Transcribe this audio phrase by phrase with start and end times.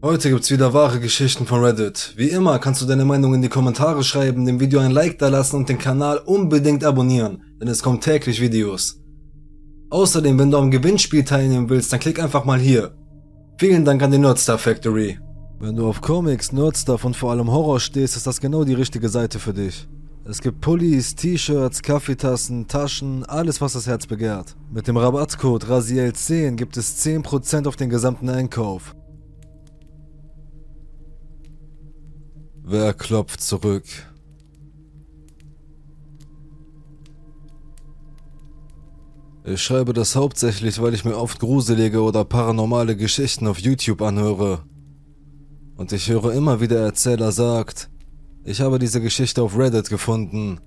[0.00, 2.12] Heute gibt's wieder wahre Geschichten von Reddit.
[2.14, 5.26] Wie immer kannst du deine Meinung in die Kommentare schreiben, dem Video ein Like da
[5.26, 9.00] lassen und den Kanal unbedingt abonnieren, denn es kommen täglich Videos.
[9.90, 12.94] Außerdem, wenn du am Gewinnspiel teilnehmen willst, dann klick einfach mal hier.
[13.58, 15.18] Vielen Dank an die Nerdstar Factory.
[15.58, 19.08] Wenn du auf Comics, Nerdstuff und vor allem Horror stehst, ist das genau die richtige
[19.08, 19.88] Seite für dich.
[20.24, 24.54] Es gibt Pullis, T-Shirts, Kaffeetassen, Taschen, alles was das Herz begehrt.
[24.72, 28.94] Mit dem Rabattcode RASIEL10 gibt es 10% auf den gesamten Einkauf.
[32.70, 33.84] Wer klopft zurück?
[39.42, 44.64] Ich schreibe das hauptsächlich, weil ich mir oft gruselige oder paranormale Geschichten auf YouTube anhöre.
[45.78, 47.88] Und ich höre immer wieder Erzähler sagt,
[48.44, 50.60] ich habe diese Geschichte auf Reddit gefunden.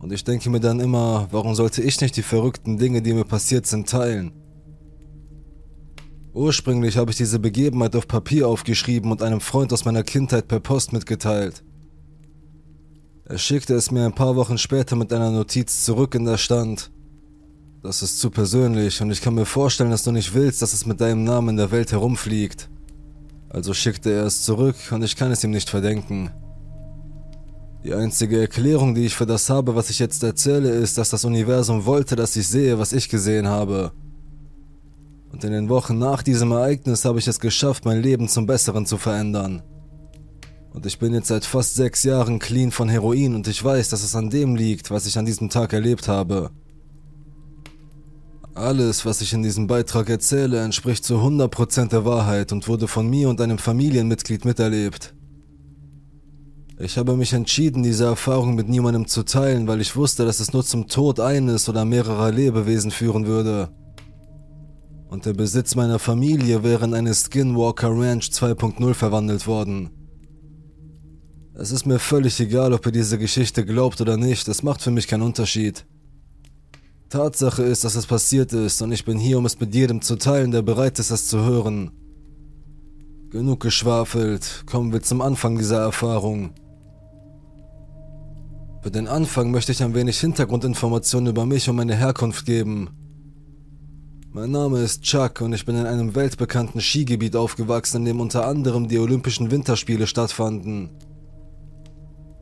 [0.00, 3.24] Und ich denke mir dann immer, warum sollte ich nicht die verrückten Dinge, die mir
[3.24, 4.32] passiert sind, teilen?
[6.38, 10.60] Ursprünglich habe ich diese Begebenheit auf Papier aufgeschrieben und einem Freund aus meiner Kindheit per
[10.60, 11.64] Post mitgeteilt.
[13.24, 16.92] Er schickte es mir ein paar Wochen später mit einer Notiz zurück, in der stand,
[17.82, 20.86] das ist zu persönlich und ich kann mir vorstellen, dass du nicht willst, dass es
[20.86, 22.70] mit deinem Namen in der Welt herumfliegt.
[23.48, 26.30] Also schickte er es zurück und ich kann es ihm nicht verdenken.
[27.82, 31.24] Die einzige Erklärung, die ich für das habe, was ich jetzt erzähle, ist, dass das
[31.24, 33.90] Universum wollte, dass ich sehe, was ich gesehen habe.
[35.30, 38.86] Und in den Wochen nach diesem Ereignis habe ich es geschafft, mein Leben zum Besseren
[38.86, 39.62] zu verändern.
[40.72, 44.02] Und ich bin jetzt seit fast sechs Jahren clean von Heroin und ich weiß, dass
[44.02, 46.50] es an dem liegt, was ich an diesem Tag erlebt habe.
[48.54, 53.08] Alles, was ich in diesem Beitrag erzähle, entspricht zu 100% der Wahrheit und wurde von
[53.08, 55.14] mir und einem Familienmitglied miterlebt.
[56.80, 60.52] Ich habe mich entschieden, diese Erfahrung mit niemandem zu teilen, weil ich wusste, dass es
[60.52, 63.70] nur zum Tod eines oder mehrerer Lebewesen führen würde
[65.08, 69.90] und der Besitz meiner Familie wäre in eine Skinwalker Ranch 2.0 verwandelt worden.
[71.54, 74.90] Es ist mir völlig egal, ob ihr diese Geschichte glaubt oder nicht, es macht für
[74.90, 75.86] mich keinen Unterschied.
[77.08, 80.16] Tatsache ist, dass es passiert ist und ich bin hier, um es mit jedem zu
[80.16, 81.90] teilen, der bereit ist, es zu hören.
[83.30, 86.50] Genug geschwafelt, kommen wir zum Anfang dieser Erfahrung.
[88.82, 92.90] Für den Anfang möchte ich ein wenig Hintergrundinformationen über mich und meine Herkunft geben.
[94.30, 98.46] Mein Name ist Chuck und ich bin in einem weltbekannten Skigebiet aufgewachsen, in dem unter
[98.46, 100.90] anderem die Olympischen Winterspiele stattfanden.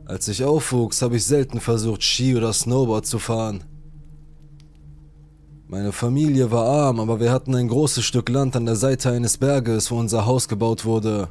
[0.04, 3.62] Als ich aufwuchs, habe ich selten versucht, Ski oder Snowboard zu fahren.
[5.68, 9.38] Meine Familie war arm, aber wir hatten ein großes Stück Land an der Seite eines
[9.38, 11.28] Berges, wo unser Haus gebaut wurde.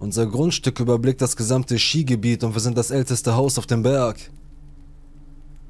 [0.00, 4.18] Unser Grundstück überblickt das gesamte Skigebiet und wir sind das älteste Haus auf dem Berg.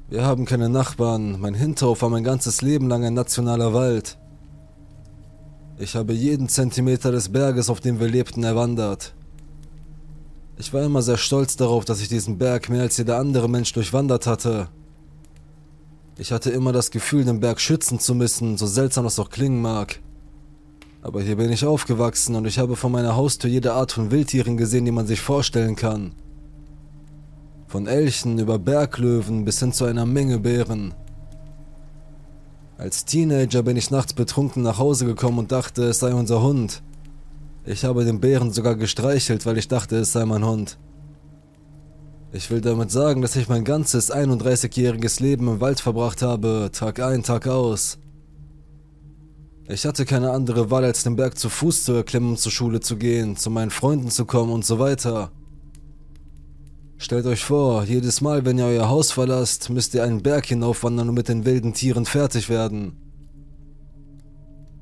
[0.09, 1.39] Wir haben keine Nachbarn.
[1.39, 4.17] Mein Hinterhof war mein ganzes Leben lang ein nationaler Wald.
[5.79, 9.13] Ich habe jeden Zentimeter des Berges, auf dem wir lebten, erwandert.
[10.57, 13.73] Ich war immer sehr stolz darauf, dass ich diesen Berg mehr als jeder andere Mensch
[13.73, 14.67] durchwandert hatte.
[16.17, 19.61] Ich hatte immer das Gefühl, den Berg schützen zu müssen, so seltsam das auch klingen
[19.61, 19.99] mag.
[21.01, 24.57] Aber hier bin ich aufgewachsen und ich habe vor meiner Haustür jede Art von Wildtieren
[24.57, 26.13] gesehen, die man sich vorstellen kann.
[27.73, 30.93] Von Elchen über Berglöwen bis hin zu einer Menge Bären.
[32.77, 36.83] Als Teenager bin ich nachts betrunken nach Hause gekommen und dachte, es sei unser Hund.
[37.65, 40.77] Ich habe den Bären sogar gestreichelt, weil ich dachte, es sei mein Hund.
[42.31, 46.99] Ich will damit sagen, dass ich mein ganzes 31-jähriges Leben im Wald verbracht habe, Tag
[46.99, 47.97] ein, Tag aus.
[49.67, 52.97] Ich hatte keine andere Wahl, als den Berg zu Fuß zu erklimmen, zur Schule zu
[52.97, 55.31] gehen, zu meinen Freunden zu kommen und so weiter.
[56.97, 61.09] Stellt euch vor, jedes Mal, wenn ihr euer Haus verlasst, müsst ihr einen Berg hinaufwandern
[61.09, 62.97] und mit den wilden Tieren fertig werden.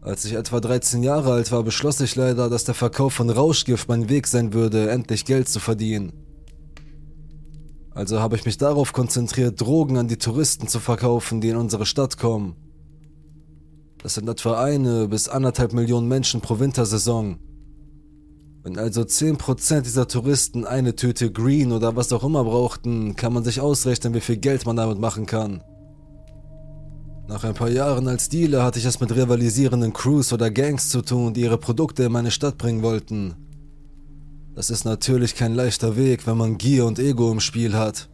[0.02, 3.88] Als ich etwa 13 Jahre alt war, beschloss ich leider, dass der Verkauf von Rauschgift
[3.88, 6.14] mein Weg sein würde, endlich Geld zu verdienen.
[7.94, 11.86] Also habe ich mich darauf konzentriert, Drogen an die Touristen zu verkaufen, die in unsere
[11.86, 12.56] Stadt kommen.
[14.02, 17.38] Das sind etwa eine bis anderthalb Millionen Menschen pro Wintersaison.
[18.64, 23.44] Wenn also 10% dieser Touristen eine Tüte Green oder was auch immer brauchten, kann man
[23.44, 25.64] sich ausrechnen, wie viel Geld man damit machen kann.
[27.28, 31.02] Nach ein paar Jahren als Dealer hatte ich es mit rivalisierenden Crews oder Gangs zu
[31.02, 33.36] tun, die ihre Produkte in meine Stadt bringen wollten.
[34.54, 38.10] Das ist natürlich kein leichter Weg, wenn man Gier und Ego im Spiel hat.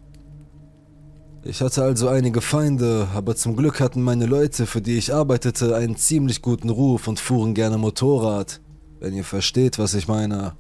[1.44, 5.76] Ich hatte also einige Feinde, aber zum Glück hatten meine Leute, für die ich arbeitete,
[5.76, 8.62] einen ziemlich guten Ruf und fuhren gerne Motorrad.
[9.00, 10.56] Wenn ihr versteht, was ich meine.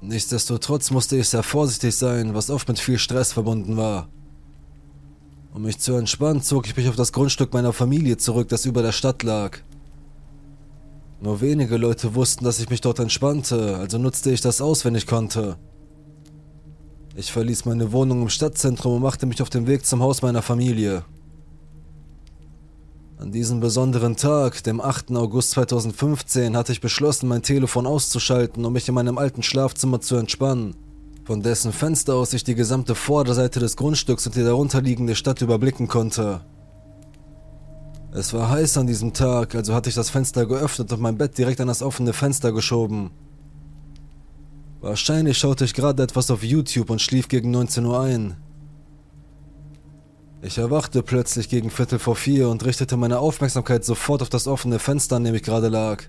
[0.00, 4.08] Nichtsdestotrotz musste ich sehr vorsichtig sein, was oft mit viel Stress verbunden war.
[5.54, 8.82] Um mich zu entspannen, zog ich mich auf das Grundstück meiner Familie zurück, das über
[8.82, 9.58] der Stadt lag.
[11.20, 14.96] Nur wenige Leute wussten, dass ich mich dort entspannte, also nutzte ich das aus, wenn
[14.96, 15.56] ich konnte.
[17.14, 20.42] Ich verließ meine Wohnung im Stadtzentrum und machte mich auf den Weg zum Haus meiner
[20.42, 21.04] Familie.
[23.22, 25.12] An diesem besonderen Tag, dem 8.
[25.12, 30.16] August 2015, hatte ich beschlossen, mein Telefon auszuschalten, um mich in meinem alten Schlafzimmer zu
[30.16, 30.74] entspannen,
[31.24, 35.86] von dessen Fenster aus ich die gesamte Vorderseite des Grundstücks und die darunterliegende Stadt überblicken
[35.86, 36.40] konnte.
[38.12, 41.38] Es war heiß an diesem Tag, also hatte ich das Fenster geöffnet und mein Bett
[41.38, 43.12] direkt an das offene Fenster geschoben.
[44.80, 48.34] Wahrscheinlich schaute ich gerade etwas auf YouTube und schlief gegen 19 Uhr ein.
[50.44, 54.80] Ich erwachte plötzlich gegen Viertel vor vier und richtete meine Aufmerksamkeit sofort auf das offene
[54.80, 56.02] Fenster, an dem ich gerade lag.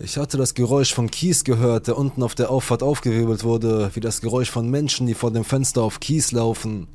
[0.00, 4.00] Ich hatte das Geräusch von Kies gehört, der unten auf der Auffahrt aufgewirbelt wurde, wie
[4.00, 6.88] das Geräusch von Menschen, die vor dem Fenster auf Kies laufen.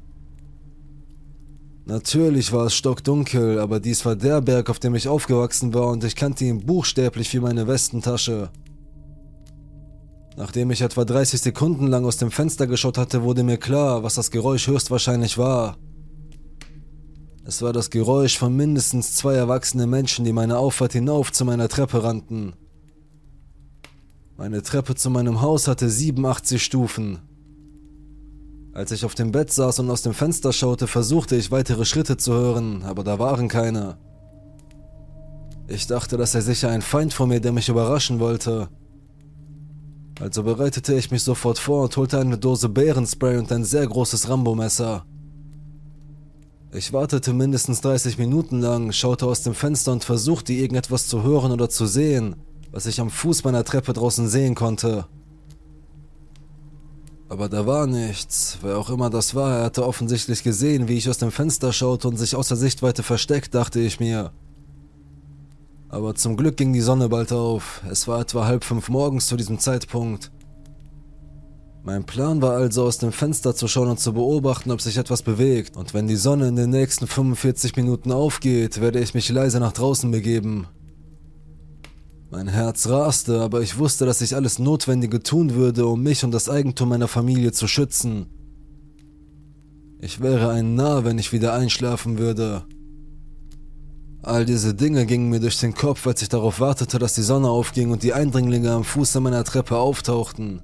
[1.85, 6.03] Natürlich war es stockdunkel, aber dies war der Berg, auf dem ich aufgewachsen war und
[6.03, 8.49] ich kannte ihn buchstäblich wie meine Westentasche.
[10.35, 14.15] Nachdem ich etwa 30 Sekunden lang aus dem Fenster geschaut hatte, wurde mir klar, was
[14.15, 15.77] das Geräusch höchstwahrscheinlich war.
[17.45, 21.67] Es war das Geräusch von mindestens zwei erwachsenen Menschen, die meine Auffahrt hinauf zu meiner
[21.67, 22.53] Treppe rannten.
[24.37, 27.19] Meine Treppe zu meinem Haus hatte 87 Stufen.
[28.73, 32.17] Als ich auf dem Bett saß und aus dem Fenster schaute, versuchte ich weitere Schritte
[32.17, 33.97] zu hören, aber da waren keine.
[35.67, 38.69] Ich dachte, das sei sicher ein Feind von mir, der mich überraschen wollte.
[40.19, 44.29] Also bereitete ich mich sofort vor und holte eine Dose Bärenspray und ein sehr großes
[44.29, 45.05] Rambo-Messer.
[46.71, 51.51] Ich wartete mindestens 30 Minuten lang, schaute aus dem Fenster und versuchte irgendetwas zu hören
[51.51, 52.35] oder zu sehen,
[52.71, 55.05] was ich am Fuß meiner Treppe draußen sehen konnte.
[57.29, 58.59] Aber da war nichts.
[58.61, 62.07] Wer auch immer das war, er hatte offensichtlich gesehen, wie ich aus dem Fenster schaute
[62.07, 64.31] und sich außer Sichtweite versteckt, dachte ich mir.
[65.93, 67.83] Aber zum Glück ging die Sonne bald auf.
[67.87, 70.31] Es war etwa halb fünf morgens zu diesem Zeitpunkt.
[71.83, 75.21] Mein Plan war also aus dem Fenster zu schauen und zu beobachten, ob sich etwas
[75.21, 79.59] bewegt, und wenn die Sonne in den nächsten 45 Minuten aufgeht, werde ich mich leise
[79.59, 80.65] nach draußen begeben.
[82.31, 86.31] Mein Herz raste, aber ich wusste, dass ich alles Notwendige tun würde, um mich und
[86.31, 88.25] das Eigentum meiner Familie zu schützen.
[89.99, 92.63] Ich wäre ein Narr, wenn ich wieder einschlafen würde.
[94.23, 97.49] All diese Dinge gingen mir durch den Kopf, als ich darauf wartete, dass die Sonne
[97.49, 100.61] aufging und die Eindringlinge am Fuße meiner Treppe auftauchten.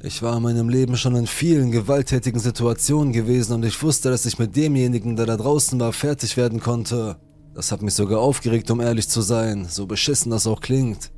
[0.00, 4.26] Ich war in meinem Leben schon in vielen gewalttätigen Situationen gewesen und ich wusste, dass
[4.26, 7.16] ich mit demjenigen, der da draußen war, fertig werden konnte.
[7.52, 11.10] Das hat mich sogar aufgeregt, um ehrlich zu sein, so beschissen das auch klingt.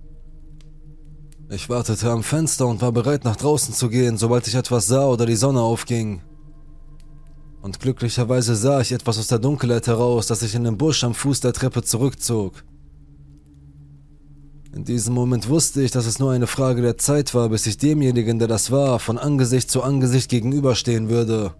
[1.50, 5.08] Ich wartete am Fenster und war bereit, nach draußen zu gehen, sobald ich etwas sah
[5.08, 6.22] oder die Sonne aufging.
[7.60, 11.14] Und glücklicherweise sah ich etwas aus der Dunkelheit heraus, das sich in den Busch am
[11.14, 12.64] Fuß der Treppe zurückzog.
[14.74, 17.78] In diesem Moment wusste ich, dass es nur eine Frage der Zeit war, bis ich
[17.78, 21.54] demjenigen, der das war, von Angesicht zu Angesicht gegenüberstehen würde.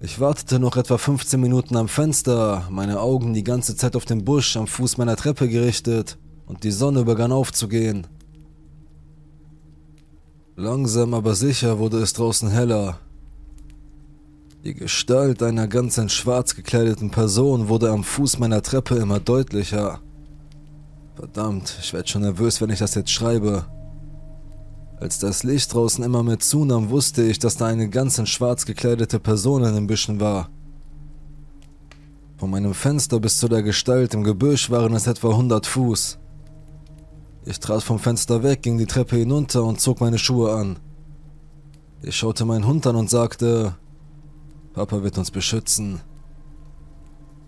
[0.00, 4.24] Ich wartete noch etwa 15 Minuten am Fenster, meine Augen die ganze Zeit auf den
[4.24, 8.06] Busch am Fuß meiner Treppe gerichtet und die Sonne begann aufzugehen.
[10.56, 12.98] Langsam aber sicher wurde es draußen heller.
[14.64, 19.98] Die Gestalt einer ganz in schwarz gekleideten Person wurde am Fuß meiner Treppe immer deutlicher.
[21.16, 23.66] Verdammt, ich werde schon nervös, wenn ich das jetzt schreibe.
[25.00, 28.64] Als das Licht draußen immer mehr zunahm, wusste ich, dass da eine ganz in schwarz
[28.64, 30.48] gekleidete Person in den Büschen war.
[32.36, 36.20] Von meinem Fenster bis zu der Gestalt im Gebüsch waren es etwa 100 Fuß.
[37.46, 40.78] Ich trat vom Fenster weg, ging die Treppe hinunter und zog meine Schuhe an.
[42.00, 43.74] Ich schaute meinen Hund an und sagte,
[44.74, 46.00] Papa wird uns beschützen.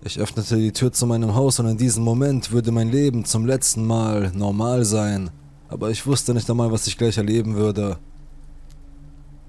[0.03, 3.47] Ich öffnete die Tür zu meinem Haus und in diesem Moment würde mein Leben zum
[3.47, 5.31] letzten Mal normal sein
[5.75, 7.99] aber ich wusste nicht einmal, was ich gleich erleben würde.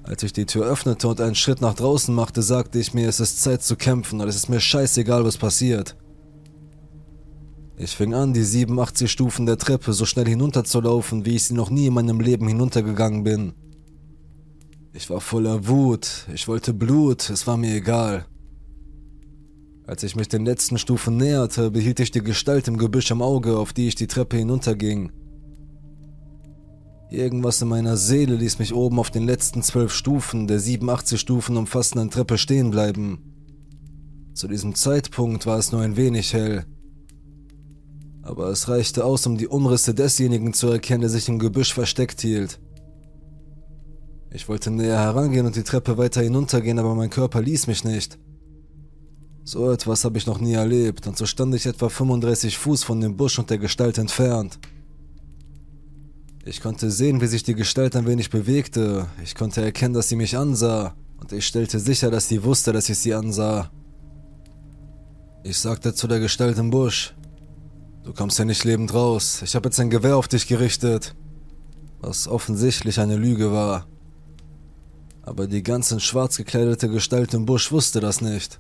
[0.02, 3.20] Als ich die Tür öffnete und einen Schritt nach draußen machte, sagte ich mir, es
[3.20, 5.96] ist Zeit zu kämpfen und es ist mir scheißegal, was passiert.
[7.78, 11.70] Ich fing an, die 87 Stufen der Treppe so schnell hinunterzulaufen, wie ich sie noch
[11.70, 13.54] nie in meinem Leben hinuntergegangen bin.
[14.98, 18.26] Ich war voller Wut, ich wollte Blut, es war mir egal.
[19.86, 23.58] Als ich mich den letzten Stufen näherte, behielt ich die Gestalt im Gebüsch im Auge,
[23.58, 25.12] auf die ich die Treppe hinunterging.
[27.12, 31.58] Irgendwas in meiner Seele ließ mich oben auf den letzten zwölf Stufen der 87 Stufen
[31.58, 33.20] umfassenden Treppe stehen bleiben.
[34.34, 36.64] Zu diesem Zeitpunkt war es nur ein wenig hell.
[38.22, 42.22] Aber es reichte aus, um die Umrisse desjenigen zu erkennen, der sich im Gebüsch versteckt
[42.22, 42.62] hielt.
[44.36, 48.20] Ich wollte näher herangehen und die Treppe weiter hinuntergehen, aber mein Körper ließ mich nicht.
[49.46, 53.00] So etwas habe ich noch nie erlebt, und so stand ich etwa 35 Fuß von
[53.00, 54.60] dem Busch und der Gestalt entfernt.
[56.44, 59.08] Ich konnte sehen, wie sich die Gestalt ein wenig bewegte.
[59.24, 62.90] Ich konnte erkennen, dass sie mich ansah, und ich stellte sicher, dass sie wusste, dass
[62.90, 63.72] ich sie ansah.
[65.46, 67.16] Ich sagte zu der Gestalt im Busch,
[68.04, 71.16] du kommst ja nicht lebend raus, ich habe jetzt ein Gewehr auf dich gerichtet,
[72.02, 73.88] was offensichtlich eine Lüge war.
[75.26, 78.60] Aber die ganz in schwarz gekleidete Gestalt im Busch wusste das nicht.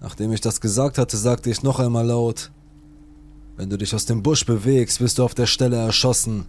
[0.00, 2.50] Nachdem ich das gesagt hatte, sagte ich noch einmal laut,
[3.56, 6.46] wenn du dich aus dem Busch bewegst, wirst du auf der Stelle erschossen.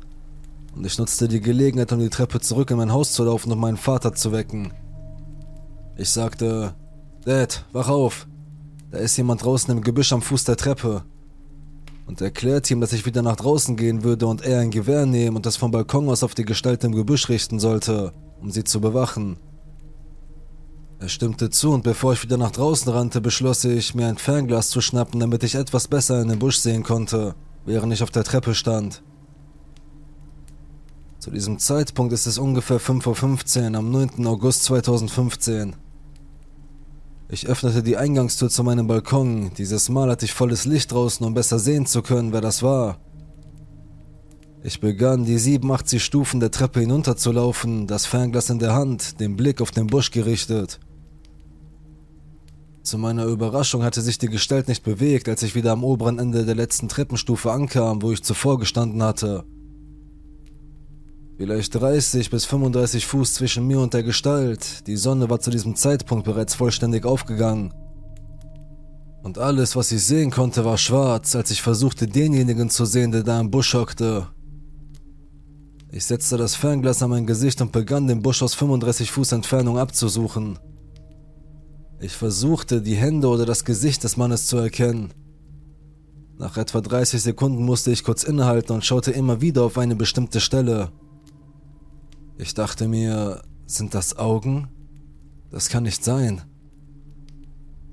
[0.76, 3.60] Und ich nutzte die Gelegenheit, um die Treppe zurück in mein Haus zu laufen und
[3.60, 4.74] meinen Vater zu wecken.
[5.98, 6.74] Ich sagte,
[7.24, 8.28] Dad, wach auf.
[8.92, 11.04] Da ist jemand draußen im Gebüsch am Fuß der Treppe.
[12.08, 15.36] Und erklärte ihm, dass ich wieder nach draußen gehen würde und er ein Gewehr nehmen
[15.36, 18.82] und das vom Balkon aus auf die Gestalt im Gebüsch richten sollte, um sie zu
[18.82, 19.38] bewachen.
[21.00, 24.70] Er stimmte zu und bevor ich wieder nach draußen rannte, beschloss ich, mir ein Fernglas
[24.70, 28.24] zu schnappen, damit ich etwas besser in den Busch sehen konnte, während ich auf der
[28.24, 29.04] Treppe stand.
[31.20, 34.26] Zu diesem Zeitpunkt ist es ungefähr 5.15 Uhr am 9.
[34.28, 35.76] August 2015.
[37.28, 39.52] Ich öffnete die Eingangstür zu meinem Balkon.
[39.58, 43.00] Dieses Mal hatte ich volles Licht draußen, um besser sehen zu können, wer das war.
[44.68, 49.62] Ich begann, die 87 Stufen der Treppe hinunterzulaufen, das Fernglas in der Hand, den Blick
[49.62, 50.80] auf den Busch gerichtet.
[52.82, 56.46] Zu meiner Überraschung hatte sich die Gestalt nicht bewegt, als ich wieder am oberen Ende
[56.46, 59.44] der letzten Treppenstufe ankam, wo ich zuvor gestanden hatte.
[61.38, 64.88] Vielleicht 30 bis 35 Fuß zwischen mir und der Gestalt.
[64.88, 67.72] Die Sonne war zu diesem Zeitpunkt bereits vollständig aufgegangen.
[69.22, 73.22] Und alles, was ich sehen konnte, war schwarz, als ich versuchte, denjenigen zu sehen, der
[73.22, 74.30] da im Busch hockte.
[75.96, 79.78] Ich setzte das Fernglas an mein Gesicht und begann, den Busch aus 35 Fuß Entfernung
[79.78, 80.60] abzusuchen.
[82.02, 85.14] Ich versuchte, die Hände oder das Gesicht des Mannes zu erkennen.
[86.38, 90.42] Nach etwa 30 Sekunden musste ich kurz innehalten und schaute immer wieder auf eine bestimmte
[90.42, 90.92] Stelle.
[92.38, 94.68] Ich dachte mir, sind das Augen?
[95.50, 96.42] Das kann nicht sein.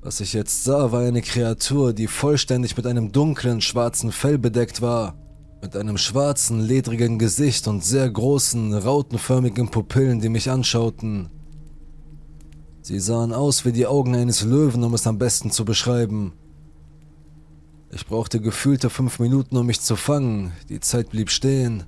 [0.01, 4.83] Was ich jetzt sah, war eine Kreatur, die vollständig mit einem dunklen, schwarzen Fell bedeckt
[4.83, 5.22] war,
[5.63, 11.31] mit einem schwarzen, ledrigen Gesicht und sehr großen, rautenförmigen Pupillen, die mich anschauten.
[12.83, 16.33] Sie sahen aus wie die Augen eines Löwen, um es am besten zu beschreiben.
[17.93, 20.51] Ich brauchte gefühlte fünf Minuten, um mich zu fangen.
[20.69, 21.85] Die Zeit blieb stehen.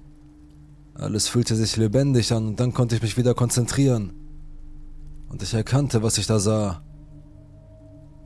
[0.95, 4.13] Alles fühlte sich lebendig an und dann konnte ich mich wieder konzentrieren.
[5.29, 6.85] Und ich erkannte, was ich da sah.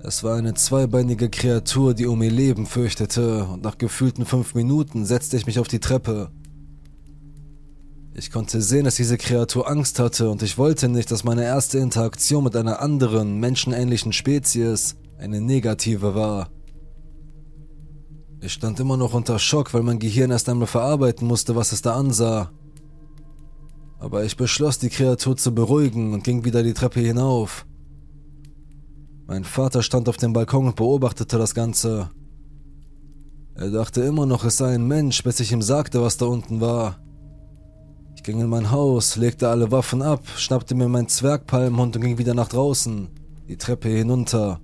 [0.00, 5.04] Es war eine zweibeinige Kreatur, die um ihr Leben fürchtete, und nach gefühlten fünf Minuten
[5.04, 6.30] setzte ich mich auf die Treppe.
[8.14, 11.78] Ich konnte sehen, dass diese Kreatur Angst hatte und ich wollte nicht, dass meine erste
[11.78, 16.48] Interaktion mit einer anderen, menschenähnlichen Spezies eine negative war.
[18.40, 21.82] Ich stand immer noch unter Schock, weil mein Gehirn erst einmal verarbeiten musste, was es
[21.82, 22.52] da ansah.
[23.98, 27.66] Aber ich beschloss, die Kreatur zu beruhigen und ging wieder die Treppe hinauf.
[29.28, 32.08] Mein Vater stand auf dem Balkon und beobachtete das Ganze.
[33.54, 36.62] Er dachte immer noch, es sei ein Mensch, bis ich ihm sagte, was da unten
[36.62, 36.98] war.
[38.16, 42.16] Ich ging in mein Haus, legte alle Waffen ab, schnappte mir meinen Zwergpalmhund und ging
[42.16, 43.08] wieder nach draußen,
[43.48, 44.60] die Treppe hinunter.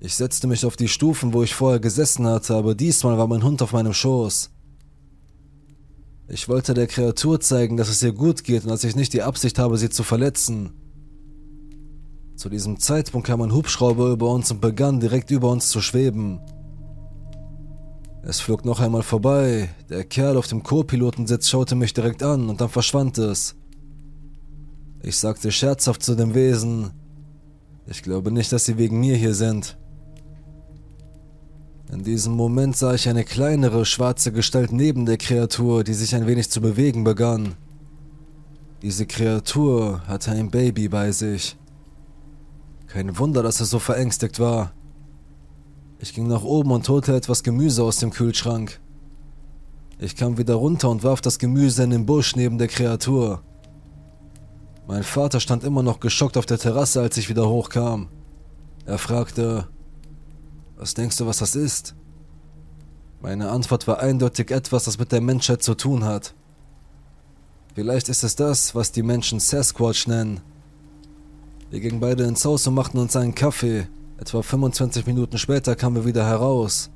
[0.00, 3.44] Ich setzte mich auf die Stufen, wo ich vorher gesessen hatte, aber diesmal war mein
[3.44, 4.50] Hund auf meinem Schoß.
[6.28, 9.22] Ich wollte der Kreatur zeigen, dass es ihr gut geht und dass ich nicht die
[9.22, 10.87] Absicht habe, sie zu verletzen.
[12.38, 16.38] Zu diesem Zeitpunkt kam ein Hubschrauber über uns und begann direkt über uns zu schweben.
[18.22, 19.70] Es flog noch einmal vorbei.
[19.90, 23.56] Der Kerl auf dem Co-Pilotensitz schaute mich direkt an und dann verschwand es.
[25.02, 26.92] Ich sagte scherzhaft zu dem Wesen,
[27.88, 29.76] ich glaube nicht, dass sie wegen mir hier sind.
[31.92, 36.28] In diesem Moment sah ich eine kleinere schwarze Gestalt neben der Kreatur, die sich ein
[36.28, 37.56] wenig zu bewegen begann.
[38.82, 41.56] Diese Kreatur hatte ein Baby bei sich.
[42.88, 44.72] Kein Wunder, dass er so verängstigt war.
[45.98, 48.80] Ich ging nach oben und holte etwas Gemüse aus dem Kühlschrank.
[49.98, 53.42] Ich kam wieder runter und warf das Gemüse in den Busch neben der Kreatur.
[54.86, 58.08] Mein Vater stand immer noch geschockt auf der Terrasse, als ich wieder hochkam.
[58.86, 59.68] Er fragte,
[60.76, 61.94] was denkst du, was das ist?
[63.20, 66.34] Meine Antwort war eindeutig etwas, das mit der Menschheit zu tun hat.
[67.74, 70.40] Vielleicht ist es das, was die Menschen Sasquatch nennen.
[71.70, 73.86] Wir gingen beide ins Haus und machten uns einen Kaffee.
[74.18, 76.90] Etwa 25 Minuten später kamen wir wieder heraus.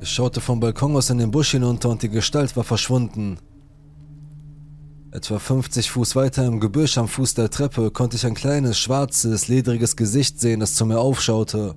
[0.00, 3.38] Ich schaute vom Balkon aus in den Busch hinunter und die Gestalt war verschwunden.
[5.10, 9.48] Etwa 50 Fuß weiter im Gebüsch am Fuß der Treppe konnte ich ein kleines, schwarzes,
[9.48, 11.74] ledriges Gesicht sehen, das zu mir aufschaute.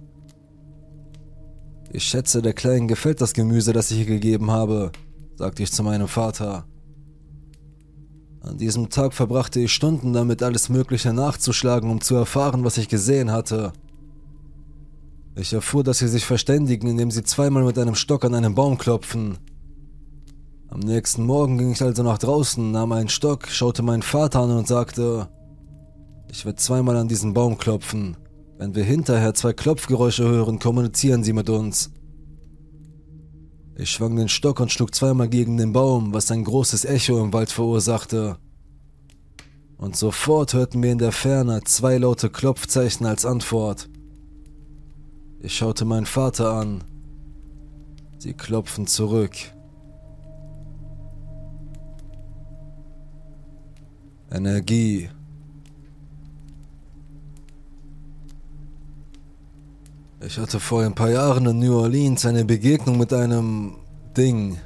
[1.92, 4.92] Ich schätze, der Kleinen gefällt das Gemüse, das ich ihr gegeben habe,
[5.36, 6.66] sagte ich zu meinem Vater.
[8.48, 12.88] An diesem Tag verbrachte ich Stunden damit, alles Mögliche nachzuschlagen, um zu erfahren, was ich
[12.88, 13.74] gesehen hatte.
[15.36, 18.78] Ich erfuhr, dass sie sich verständigen, indem sie zweimal mit einem Stock an einen Baum
[18.78, 19.38] klopfen.
[20.70, 24.52] Am nächsten Morgen ging ich also nach draußen, nahm einen Stock, schaute meinen Vater an
[24.52, 25.28] und sagte,
[26.32, 28.16] ich werde zweimal an diesen Baum klopfen.
[28.58, 31.92] Wenn wir hinterher zwei Klopfgeräusche hören, kommunizieren sie mit uns.
[33.80, 37.32] Ich schwang den Stock und schlug zweimal gegen den Baum, was ein großes Echo im
[37.32, 38.40] Wald verursachte.
[39.78, 43.88] Und sofort hörten wir in der Ferne zwei laute Klopfzeichen als Antwort.
[45.42, 46.84] Ich schaute meinen Vater an.
[48.18, 49.36] Sie klopfen zurück.
[54.32, 55.12] Energie.
[60.20, 63.76] Ich hatte vor ein paar Jahren in New Orleans eine Begegnung mit einem
[64.18, 64.58] Ding.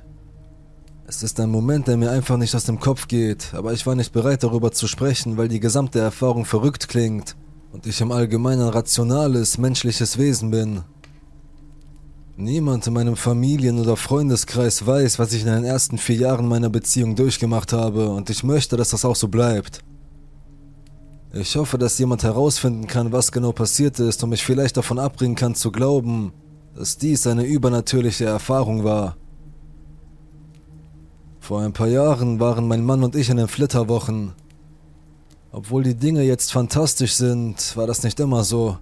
[1.05, 3.95] Es ist ein Moment, der mir einfach nicht aus dem Kopf geht, aber ich war
[3.95, 7.35] nicht bereit darüber zu sprechen, weil die gesamte Erfahrung verrückt klingt
[7.73, 10.83] und ich im Allgemeinen ein rationales, menschliches Wesen bin.
[12.37, 16.69] Niemand in meinem Familien- oder Freundeskreis weiß, was ich in den ersten vier Jahren meiner
[16.69, 19.83] Beziehung durchgemacht habe und ich möchte, dass das auch so bleibt.
[21.33, 25.35] Ich hoffe, dass jemand herausfinden kann, was genau passiert ist und mich vielleicht davon abbringen
[25.35, 26.33] kann zu glauben,
[26.75, 29.15] dass dies eine übernatürliche Erfahrung war.
[31.39, 34.33] Vor ein paar Jahren waren mein Mann und ich in den Flitterwochen.
[35.53, 38.77] Obwohl die Dinge jetzt fantastisch sind, war das nicht immer so.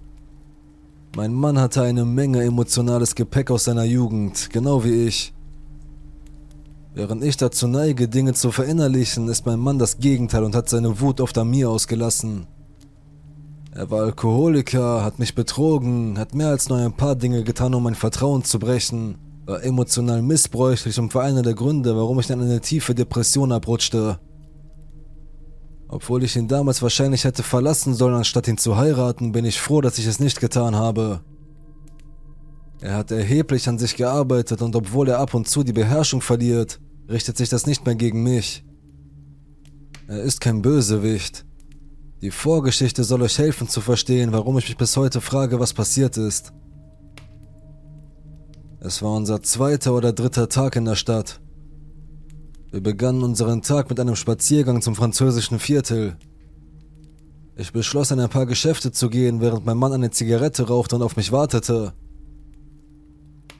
[1.16, 5.34] Mein Mann hatte eine Menge emotionales Gepäck aus seiner Jugend, genau wie ich.
[6.94, 11.00] Während ich dazu neige, Dinge zu verinnerlichen, ist mein Mann das Gegenteil und hat seine
[11.00, 12.48] Wut oft an mir ausgelassen.
[13.72, 17.84] Er war Alkoholiker, hat mich betrogen, hat mehr als nur ein paar Dinge getan, um
[17.84, 22.42] mein Vertrauen zu brechen, war emotional missbräuchlich und war einer der Gründe, warum ich in
[22.42, 24.20] eine tiefe Depression abrutschte.
[25.88, 29.82] Obwohl ich ihn damals wahrscheinlich hätte verlassen sollen, anstatt ihn zu heiraten, bin ich froh,
[29.82, 31.22] dass ich es nicht getan habe.
[32.82, 36.80] Er hat erheblich an sich gearbeitet und obwohl er ab und zu die Beherrschung verliert,
[37.10, 38.64] richtet sich das nicht mehr gegen mich.
[40.08, 41.46] Er ist kein Bösewicht.
[42.22, 46.18] Die Vorgeschichte soll euch helfen zu verstehen, warum ich mich bis heute frage, was passiert
[46.18, 46.54] ist.
[48.80, 51.42] Es war unser zweiter oder dritter Tag in der Stadt.
[52.72, 56.18] Wir begannen unseren Tag mit einem Spaziergang zum französischen Viertel.
[57.56, 61.02] Ich beschloss, in ein paar Geschäfte zu gehen, während mein Mann eine Zigarette rauchte und
[61.02, 61.94] auf mich wartete.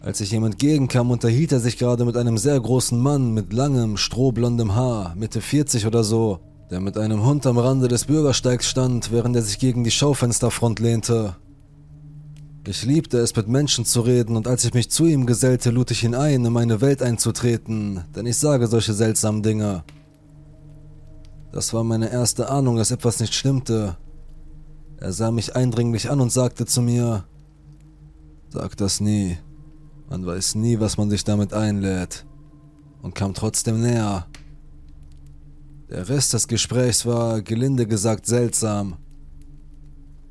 [0.02, 3.98] Als ich ihm entgegenkam, unterhielt er sich gerade mit einem sehr großen Mann mit langem,
[3.98, 6.40] strohblondem Haar, Mitte 40 oder so,
[6.72, 10.80] der mit einem Hund am Rande des Bürgersteigs stand, während er sich gegen die Schaufensterfront
[10.80, 11.36] lehnte.
[12.66, 15.92] Ich liebte es, mit Menschen zu reden, und als ich mich zu ihm gesellte, lud
[15.92, 19.84] ich ihn ein, in meine Welt einzutreten, denn ich sage solche seltsamen Dinge.
[21.52, 23.98] Das war meine erste Ahnung, dass etwas nicht stimmte.
[24.98, 27.26] Er sah mich eindringlich an und sagte zu mir,
[28.52, 29.38] Sag das nie.
[30.10, 32.26] Man weiß nie, was man sich damit einlädt.
[33.04, 34.26] Und kam trotzdem näher.
[35.90, 38.98] Der Rest des Gesprächs war, gelinde gesagt, seltsam.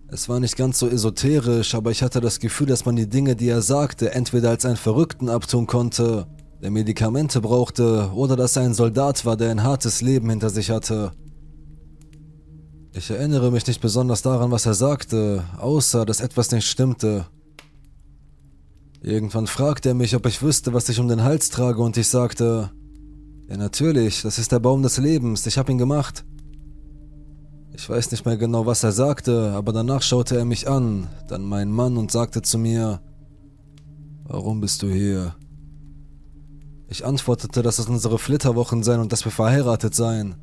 [0.09, 3.37] Es war nicht ganz so esoterisch, aber ich hatte das Gefühl, dass man die Dinge,
[3.37, 6.27] die er sagte, entweder als einen Verrückten abtun konnte,
[6.61, 10.71] der Medikamente brauchte, oder dass er ein Soldat war, der ein hartes Leben hinter sich
[10.71, 11.13] hatte.
[12.95, 17.27] Ich erinnere mich nicht besonders daran, was er sagte, außer dass etwas nicht stimmte.
[19.01, 22.09] Irgendwann fragte er mich, ob ich wüsste, was ich um den Hals trage, und ich
[22.09, 22.71] sagte,
[23.49, 26.25] ja natürlich, das ist der Baum des Lebens, ich hab ihn gemacht.
[27.73, 31.43] Ich weiß nicht mehr genau, was er sagte, aber danach schaute er mich an, dann
[31.45, 33.01] meinen Mann und sagte zu mir,
[34.31, 35.35] Warum bist du hier?
[36.87, 40.35] Ich antwortete, dass es unsere Flitterwochen seien und dass wir verheiratet seien.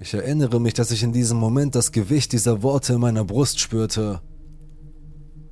[0.00, 3.60] Ich erinnere mich, dass ich in diesem Moment das Gewicht dieser Worte in meiner Brust
[3.60, 4.20] spürte.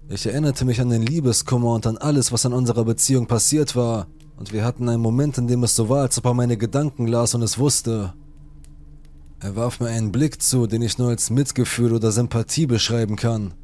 [0.09, 4.07] Ich erinnerte mich an den Liebeskummer und an alles, was in unserer Beziehung passiert war,
[4.37, 7.07] und wir hatten einen Moment, in dem es so war, als ob er meine Gedanken
[7.07, 8.13] las und es wusste.
[9.41, 13.55] Er warf mir einen Blick zu, den ich nur als Mitgefühl oder Sympathie beschreiben kann.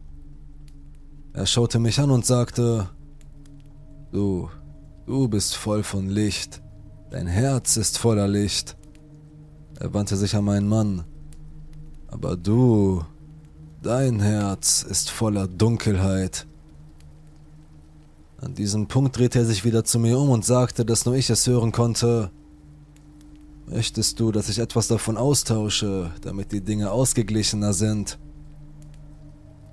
[1.32, 2.88] Er schaute mich an und sagte,
[4.12, 4.48] Du,
[5.06, 6.62] du bist voll von Licht,
[7.10, 8.76] dein Herz ist voller Licht.
[9.78, 11.04] Er wandte sich an meinen Mann.
[12.08, 13.04] Aber du,
[13.82, 16.46] Dein Herz ist voller Dunkelheit.
[18.36, 21.30] An diesem Punkt drehte er sich wieder zu mir um und sagte, dass nur ich
[21.30, 22.30] es hören konnte.
[23.66, 28.18] Möchtest du, dass ich etwas davon austausche, damit die Dinge ausgeglichener sind?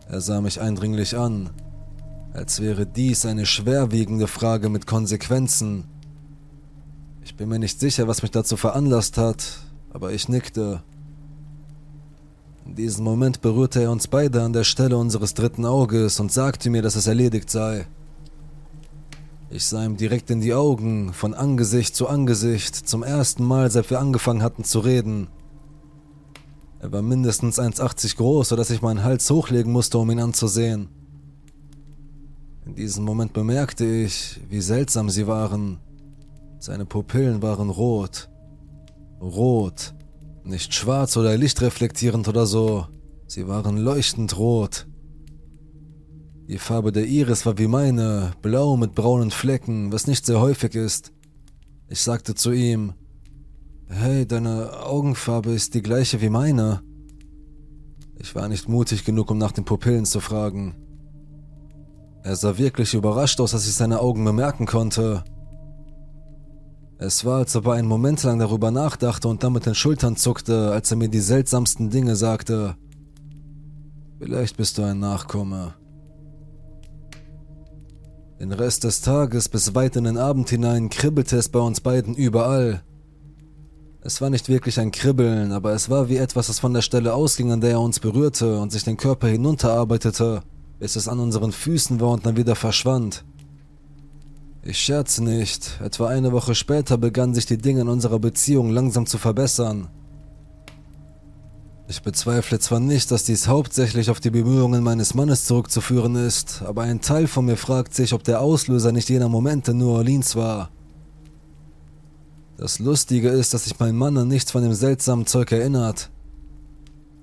[0.08, 1.50] Er sah mich eindringlich an,
[2.32, 5.84] als wäre dies eine schwerwiegende Frage mit Konsequenzen.
[7.26, 10.82] Ich bin mir nicht sicher, was mich dazu veranlasst hat, aber ich nickte.
[12.68, 16.70] In diesem Moment berührte er uns beide an der Stelle unseres dritten Auges und sagte
[16.70, 17.88] mir, dass es erledigt sei.
[19.50, 23.90] Ich sah ihm direkt in die Augen, von Angesicht zu Angesicht, zum ersten Mal, seit
[23.90, 25.30] wir angefangen hatten zu reden.
[26.80, 30.90] Er war mindestens 1,80 groß, sodass ich meinen Hals hochlegen musste, um ihn anzusehen.
[32.66, 35.80] In diesem Moment bemerkte ich, wie seltsam sie waren.
[36.60, 38.30] Seine Pupillen waren rot.
[39.22, 39.94] Rot.
[40.48, 42.88] Nicht schwarz oder lichtreflektierend oder so.
[43.28, 44.88] Sie waren leuchtend rot.
[46.48, 50.74] Die Farbe der Iris war wie meine, blau mit braunen Flecken, was nicht sehr häufig
[50.74, 51.12] ist.
[51.90, 52.94] Ich sagte zu ihm,
[53.90, 56.82] Hey, deine Augenfarbe ist die gleiche wie meine.
[58.18, 60.76] Ich war nicht mutig genug, um nach den Pupillen zu fragen.
[62.24, 65.26] Er sah wirklich überrascht aus, als ich seine Augen bemerken konnte.
[67.00, 70.16] Es war, als ob er einen Moment lang darüber nachdachte und dann mit den Schultern
[70.16, 72.76] zuckte, als er mir die seltsamsten Dinge sagte.
[74.20, 75.76] Vielleicht bist du ein Nachkomme.
[78.40, 82.16] Den Rest des Tages bis weit in den Abend hinein kribbelte es bei uns beiden
[82.16, 82.82] überall.
[84.02, 87.14] Es war nicht wirklich ein Kribbeln, aber es war wie etwas, das von der Stelle
[87.14, 90.42] ausging, an der er uns berührte und sich den Körper hinunterarbeitete,
[90.80, 93.24] bis es an unseren Füßen war und dann wieder verschwand.
[94.70, 99.06] Ich scherze nicht, etwa eine Woche später begannen sich die Dinge in unserer Beziehung langsam
[99.06, 99.88] zu verbessern.
[101.88, 106.82] Ich bezweifle zwar nicht, dass dies hauptsächlich auf die Bemühungen meines Mannes zurückzuführen ist, aber
[106.82, 110.36] ein Teil von mir fragt sich, ob der Auslöser nicht jener Moment in New Orleans
[110.36, 110.70] war.
[112.58, 116.10] Das Lustige ist, dass sich mein Mann an nichts von dem seltsamen Zeug erinnert.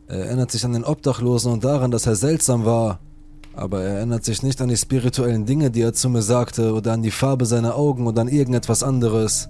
[0.07, 3.01] Er erinnert sich an den Obdachlosen und daran, dass er seltsam war,
[3.57, 6.93] aber er erinnert sich nicht an die spirituellen Dinge, die er zu mir sagte, oder
[6.93, 9.49] an die Farbe seiner Augen oder an irgendetwas anderes.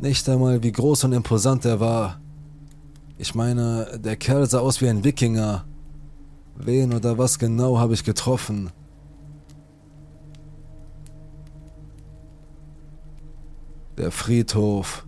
[0.00, 2.20] Nicht einmal, wie groß und imposant er war.
[3.18, 5.64] Ich meine, der Kerl sah aus wie ein Wikinger.
[6.56, 8.70] Wen oder was genau habe ich getroffen?
[13.96, 15.05] Der Friedhof.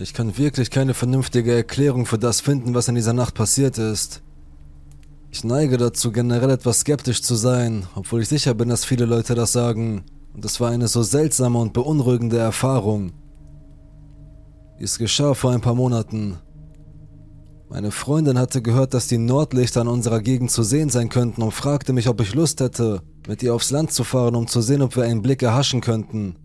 [0.00, 4.22] Ich kann wirklich keine vernünftige Erklärung für das finden, was in dieser Nacht passiert ist.
[5.32, 9.34] Ich neige dazu, generell etwas skeptisch zu sein, obwohl ich sicher bin, dass viele Leute
[9.34, 13.12] das sagen und es war eine so seltsame und beunruhigende Erfahrung.
[14.78, 16.38] Dies geschah vor ein paar Monaten.
[17.68, 21.50] Meine Freundin hatte gehört, dass die Nordlichter in unserer Gegend zu sehen sein könnten und
[21.50, 24.80] fragte mich, ob ich Lust hätte, mit ihr aufs Land zu fahren, um zu sehen,
[24.80, 26.36] ob wir einen Blick erhaschen könnten.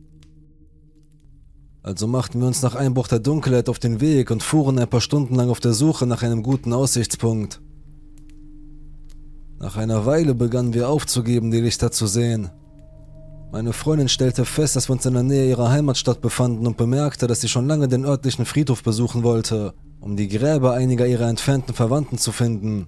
[1.83, 5.01] Also machten wir uns nach Einbruch der Dunkelheit auf den Weg und fuhren ein paar
[5.01, 7.59] Stunden lang auf der Suche nach einem guten Aussichtspunkt.
[9.59, 12.49] Nach einer Weile begannen wir aufzugeben, die Lichter zu sehen.
[13.51, 17.27] Meine Freundin stellte fest, dass wir uns in der Nähe ihrer Heimatstadt befanden und bemerkte,
[17.27, 21.73] dass sie schon lange den örtlichen Friedhof besuchen wollte, um die Gräber einiger ihrer entfernten
[21.73, 22.87] Verwandten zu finden.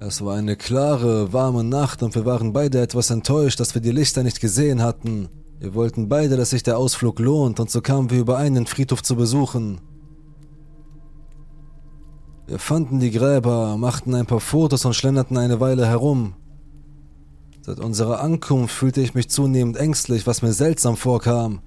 [0.00, 3.92] Es war eine klare, warme Nacht und wir waren beide etwas enttäuscht, dass wir die
[3.92, 5.28] Lichter nicht gesehen hatten.
[5.62, 9.02] Wir wollten beide, dass sich der Ausflug lohnt und so kamen wir überein, den Friedhof
[9.02, 9.80] zu besuchen.
[12.46, 16.34] Wir fanden die Gräber, machten ein paar Fotos und schlenderten eine Weile herum,
[17.64, 21.60] Seit unserer Ankunft fühlte ich mich zunehmend ängstlich, was mir seltsam vorkam.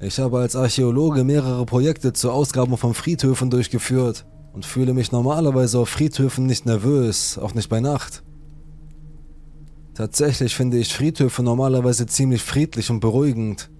[0.00, 5.78] Ich habe als Archäologe mehrere Projekte zur Ausgrabung von Friedhöfen durchgeführt und fühle mich normalerweise
[5.78, 8.24] auf Friedhöfen nicht nervös, auch nicht bei Nacht.
[9.94, 13.70] Tatsächlich finde ich Friedhöfe normalerweise ziemlich friedlich und beruhigend.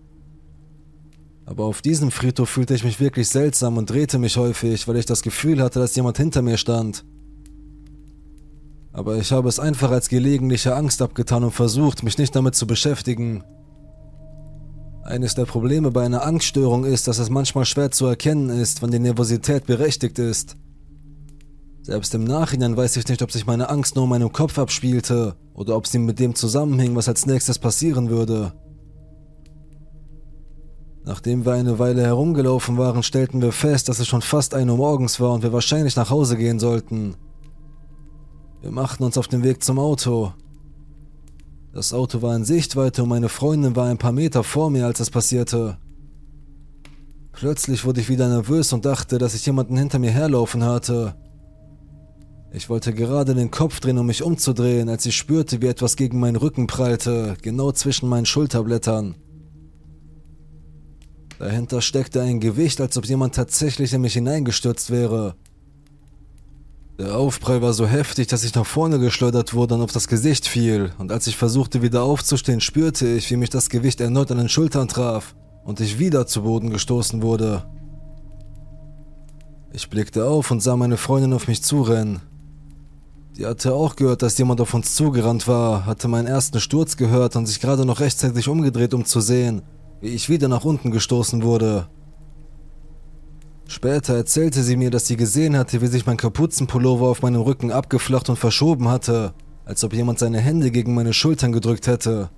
[1.46, 5.06] Aber auf diesem Friedhof fühlte ich mich wirklich seltsam und drehte mich häufig, weil ich
[5.06, 7.04] das Gefühl hatte, dass jemand hinter mir stand
[8.92, 12.66] aber ich habe es einfach als gelegentliche Angst abgetan und versucht, mich nicht damit zu
[12.66, 13.42] beschäftigen.
[15.02, 18.90] Eines der Probleme bei einer Angststörung ist, dass es manchmal schwer zu erkennen ist, wann
[18.90, 20.56] die Nervosität berechtigt ist.
[21.82, 25.34] Selbst im Nachhinein weiß ich nicht, ob sich meine Angst nur in meinem Kopf abspielte
[25.52, 28.52] oder ob sie mit dem zusammenhing, was als nächstes passieren würde.
[31.04, 34.76] Nachdem wir eine Weile herumgelaufen waren, stellten wir fest, dass es schon fast 1 Uhr
[34.76, 37.16] morgens war und wir wahrscheinlich nach Hause gehen sollten.
[38.60, 40.32] Wir machten uns auf den Weg zum Auto.
[41.72, 45.00] Das Auto war in Sichtweite und meine Freundin war ein paar Meter vor mir, als
[45.00, 45.78] es passierte.
[47.32, 51.16] Plötzlich wurde ich wieder nervös und dachte, dass ich jemanden hinter mir herlaufen hörte.
[52.54, 56.20] Ich wollte gerade den Kopf drehen, um mich umzudrehen, als ich spürte, wie etwas gegen
[56.20, 59.14] meinen Rücken prallte, genau zwischen meinen Schulterblättern.
[61.38, 65.34] Dahinter steckte ein Gewicht, als ob jemand tatsächlich in mich hineingestürzt wäre.
[66.98, 70.46] Der Aufprall war so heftig, dass ich nach vorne geschleudert wurde und auf das Gesicht
[70.46, 74.36] fiel, und als ich versuchte wieder aufzustehen, spürte ich, wie mich das Gewicht erneut an
[74.36, 75.34] den Schultern traf
[75.64, 77.64] und ich wieder zu Boden gestoßen wurde.
[79.72, 82.20] Ich blickte auf und sah meine Freundin auf mich zurennen.
[83.36, 87.34] Die hatte auch gehört, dass jemand auf uns zugerannt war, hatte meinen ersten Sturz gehört
[87.34, 89.62] und sich gerade noch rechtzeitig umgedreht, um zu sehen,
[90.00, 91.88] wie ich wieder nach unten gestoßen wurde.
[93.68, 97.72] Später erzählte sie mir, dass sie gesehen hatte, wie sich mein Kapuzenpullover auf meinem Rücken
[97.72, 99.32] abgeflacht und verschoben hatte,
[99.64, 102.28] als ob jemand seine Hände gegen meine Schultern gedrückt hätte.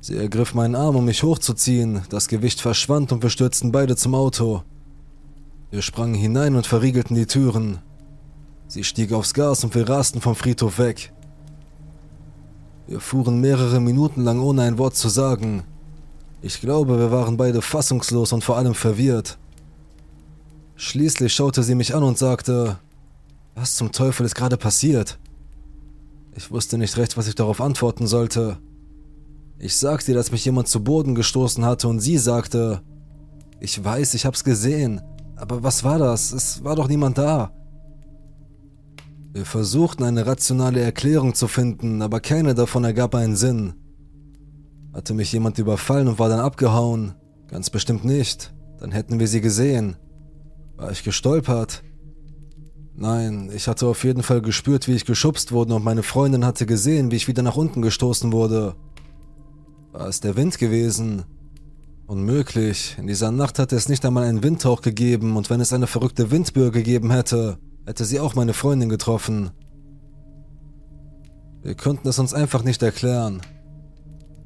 [0.00, 4.14] Sie ergriff meinen Arm, um mich hochzuziehen, das Gewicht verschwand und wir stürzten beide zum
[4.14, 4.62] Auto.
[5.70, 7.80] Wir sprangen hinein und verriegelten die Türen.
[8.74, 11.12] Sie stieg aufs Gas und wir rasten vom Friedhof weg.
[12.88, 15.62] Wir fuhren mehrere Minuten lang ohne ein Wort zu sagen.
[16.42, 19.38] Ich glaube, wir waren beide fassungslos und vor allem verwirrt.
[20.74, 22.80] Schließlich schaute sie mich an und sagte,
[23.54, 25.20] was zum Teufel ist gerade passiert?
[26.34, 28.58] Ich wusste nicht recht, was ich darauf antworten sollte.
[29.60, 32.82] Ich sagte ihr, dass mich jemand zu Boden gestoßen hatte und sie sagte,
[33.60, 35.00] ich weiß, ich hab's gesehen,
[35.36, 36.32] aber was war das?
[36.32, 37.52] Es war doch niemand da.
[39.34, 43.74] Wir versuchten eine rationale Erklärung zu finden, aber keine davon ergab einen Sinn.
[44.92, 47.14] Hatte mich jemand überfallen und war dann abgehauen?
[47.48, 48.54] Ganz bestimmt nicht.
[48.78, 49.96] Dann hätten wir sie gesehen.
[50.76, 51.82] War ich gestolpert?
[52.94, 56.64] Nein, ich hatte auf jeden Fall gespürt, wie ich geschubst wurde und meine Freundin hatte
[56.64, 58.76] gesehen, wie ich wieder nach unten gestoßen wurde.
[59.90, 61.24] War es der Wind gewesen?
[62.06, 62.94] Unmöglich.
[63.00, 66.30] In dieser Nacht hatte es nicht einmal einen Windhauch gegeben und wenn es eine verrückte
[66.30, 69.50] Windböe gegeben hätte, hätte sie auch meine Freundin getroffen.
[71.62, 73.40] Wir konnten es uns einfach nicht erklären.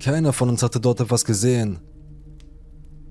[0.00, 1.80] Keiner von uns hatte dort etwas gesehen.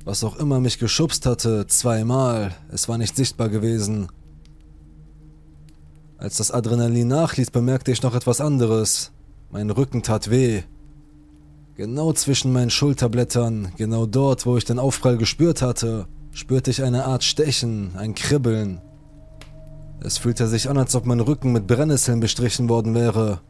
[0.06, 4.08] Was auch immer mich geschubst hatte, zweimal, es war nicht sichtbar gewesen.
[6.18, 9.12] Als das Adrenalin nachließ, bemerkte ich noch etwas anderes.
[9.52, 10.64] Mein Rücken tat weh.
[11.76, 17.06] Genau zwischen meinen Schulterblättern, genau dort, wo ich den Aufprall gespürt hatte, spürte ich eine
[17.06, 18.82] Art Stechen, ein Kribbeln.
[20.00, 23.42] Es fühlte sich an, als ob mein Rücken mit Brennnesseln bestrichen worden wäre.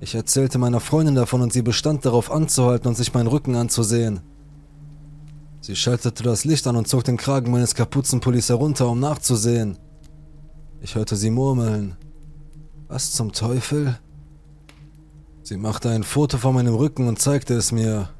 [0.00, 4.20] Ich erzählte meiner Freundin davon und sie bestand darauf anzuhalten und sich meinen Rücken anzusehen.
[5.60, 9.78] Sie schaltete das Licht an und zog den Kragen meines Kapuzenpullis herunter, um nachzusehen.
[10.80, 11.96] Ich hörte sie murmeln.
[12.88, 13.98] Was zum Teufel?
[15.42, 18.10] Sie machte ein Foto von meinem Rücken und zeigte es mir.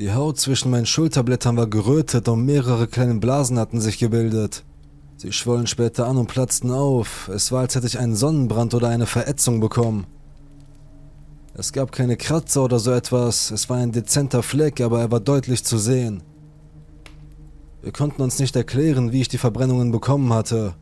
[0.00, 4.64] Die Haut zwischen meinen Schulterblättern war gerötet und mehrere kleine Blasen hatten sich gebildet.
[5.16, 7.28] Sie schwollen später an und platzten auf.
[7.28, 10.06] Es war, als hätte ich einen Sonnenbrand oder eine Verätzung bekommen.
[11.56, 15.20] Es gab keine Kratzer oder so etwas, es war ein dezenter Fleck, aber er war
[15.20, 16.24] deutlich zu sehen.
[17.80, 20.74] Wir konnten uns nicht erklären, wie ich die Verbrennungen bekommen hatte.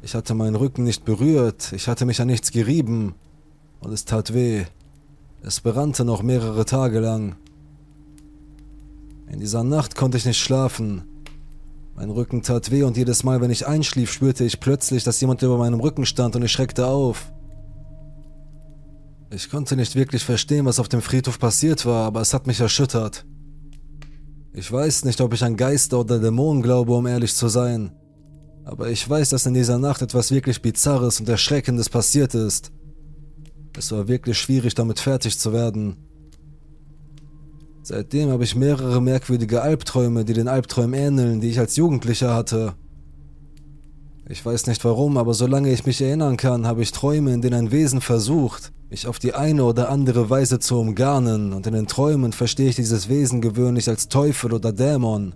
[0.00, 3.14] Ich hatte meinen Rücken nicht berührt, ich hatte mich an nichts gerieben
[3.80, 4.64] und es tat weh.
[5.42, 7.34] Es brannte noch mehrere Tage lang.
[9.28, 11.02] In dieser Nacht konnte ich nicht schlafen.
[11.94, 15.42] Mein Rücken tat weh und jedes Mal, wenn ich einschlief, spürte ich plötzlich, dass jemand
[15.42, 17.32] über meinem Rücken stand und ich schreckte auf.
[19.30, 22.60] Ich konnte nicht wirklich verstehen, was auf dem Friedhof passiert war, aber es hat mich
[22.60, 23.24] erschüttert.
[24.52, 27.92] Ich weiß nicht, ob ich an Geister oder Dämonen glaube, um ehrlich zu sein.
[28.64, 32.70] Aber ich weiß, dass in dieser Nacht etwas wirklich Bizarres und Erschreckendes passiert ist.
[33.76, 35.96] Es war wirklich schwierig, damit fertig zu werden.
[37.92, 42.72] Seitdem habe ich mehrere merkwürdige Albträume, die den Albträumen ähneln, die ich als Jugendlicher hatte.
[44.26, 47.66] Ich weiß nicht warum, aber solange ich mich erinnern kann, habe ich Träume, in denen
[47.66, 51.86] ein Wesen versucht, mich auf die eine oder andere Weise zu umgarnen, und in den
[51.86, 55.34] Träumen verstehe ich dieses Wesen gewöhnlich als Teufel oder Dämon.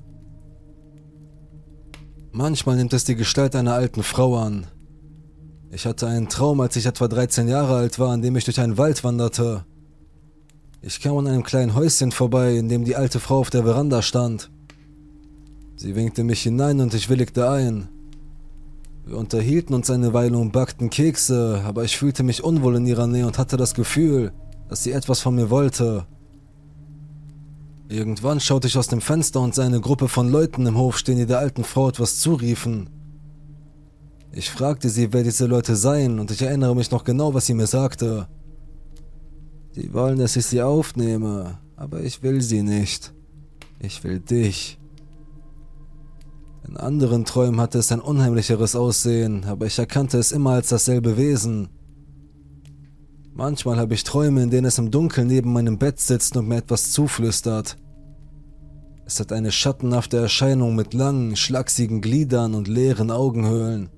[2.32, 4.66] Manchmal nimmt es die Gestalt einer alten Frau an.
[5.70, 8.60] Ich hatte einen Traum, als ich etwa 13 Jahre alt war, in dem ich durch
[8.60, 9.66] einen Wald wanderte.
[10.82, 14.02] Ich kam an einem kleinen Häuschen vorbei, in dem die alte Frau auf der Veranda
[14.02, 14.50] stand.
[15.76, 17.88] Sie winkte mich hinein und ich willigte ein.
[19.04, 23.06] Wir unterhielten uns eine Weile und backten Kekse, aber ich fühlte mich unwohl in ihrer
[23.06, 24.32] Nähe und hatte das Gefühl,
[24.68, 26.06] dass sie etwas von mir wollte.
[27.88, 31.18] Irgendwann schaute ich aus dem Fenster und sah eine Gruppe von Leuten im Hof stehen,
[31.18, 32.90] die der alten Frau etwas zuriefen.
[34.32, 37.54] Ich fragte sie, wer diese Leute seien, und ich erinnere mich noch genau, was sie
[37.54, 38.26] mir sagte.
[39.76, 43.12] Sie wollen, dass ich sie aufnehme, aber ich will sie nicht.
[43.78, 44.78] Ich will dich.
[46.66, 51.18] In anderen Träumen hatte es ein unheimlicheres Aussehen, aber ich erkannte es immer als dasselbe
[51.18, 51.68] Wesen.
[53.34, 56.56] Manchmal habe ich Träume, in denen es im Dunkeln neben meinem Bett sitzt und mir
[56.56, 57.76] etwas zuflüstert.
[59.04, 63.90] Es hat eine schattenhafte Erscheinung mit langen, schlachsigen Gliedern und leeren Augenhöhlen.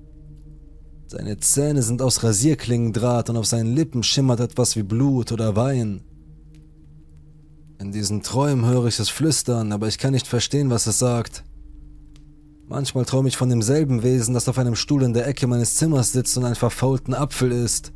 [1.11, 6.01] Seine Zähne sind aus Rasierklingendraht und auf seinen Lippen schimmert etwas wie Blut oder Wein.
[7.79, 11.43] In diesen Träumen höre ich es flüstern, aber ich kann nicht verstehen, was es sagt.
[12.67, 16.11] Manchmal träume ich von demselben Wesen, das auf einem Stuhl in der Ecke meines Zimmers
[16.11, 17.91] sitzt und einen verfaulten Apfel isst.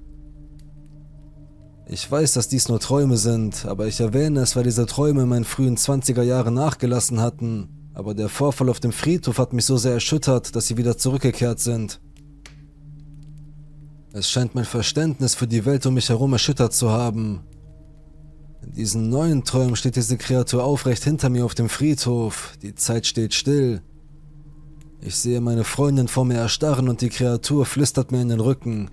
[1.86, 5.30] Ich weiß, dass dies nur Träume sind, aber ich erwähne es, weil diese Träume in
[5.30, 7.92] meinen frühen 20er Jahren nachgelassen hatten.
[7.94, 11.60] Aber der Vorfall auf dem Friedhof hat mich so sehr erschüttert, dass sie wieder zurückgekehrt
[11.60, 12.02] sind.
[14.16, 17.42] Es scheint mein Verständnis für die Welt um mich herum erschüttert zu haben.
[18.62, 22.56] In diesen neuen Träumen steht diese Kreatur aufrecht hinter mir auf dem Friedhof.
[22.62, 23.82] Die Zeit steht still.
[25.02, 28.92] Ich sehe meine Freundin vor mir erstarren und die Kreatur flüstert mir in den Rücken.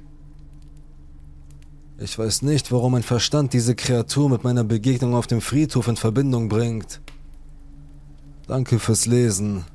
[1.99, 5.97] Ich weiß nicht, warum mein Verstand diese Kreatur mit meiner Begegnung auf dem Friedhof in
[5.97, 7.03] Verbindung bringt.
[8.47, 9.67] Danke fürs Lesen.